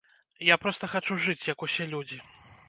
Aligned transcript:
Я 0.45 0.55
проста 0.63 0.89
хачу 0.93 1.17
жыць, 1.27 1.47
як 1.53 1.67
усе 1.69 1.89
людзі. 1.93 2.19